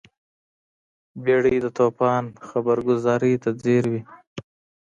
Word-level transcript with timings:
بیړۍ 1.23 1.57
د 1.63 1.67
توپان 1.77 2.25
خبرګذارۍ 2.47 3.33
ته 3.43 3.49
ځیر 3.63 3.83
وي. 3.91 4.01